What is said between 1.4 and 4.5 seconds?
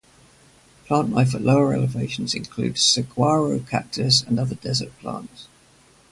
lower elevations includes saguaro cactus and